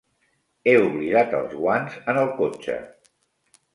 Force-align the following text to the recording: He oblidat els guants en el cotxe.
He 0.69 0.73
oblidat 0.83 1.37
els 1.41 1.53
guants 1.59 1.99
en 2.15 2.21
el 2.23 2.33
cotxe. 2.41 2.79